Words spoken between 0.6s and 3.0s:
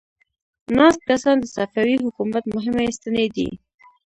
ناست کسان د صفوي حکومت مهمې